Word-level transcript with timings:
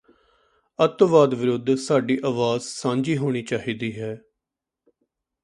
ਅਤਿਵਾਦ 0.79 1.33
ਵਿਰੁੱਧ 1.33 1.73
ਸਾਡੀ 1.77 2.17
ਆਵਾਜ਼ 2.25 2.63
ਸਾਂਝੀ 2.63 3.17
ਹੋਣੀ 3.17 3.41
ਚਾਹੀਦੀ 3.43 3.91
ਹੈ 3.99 4.15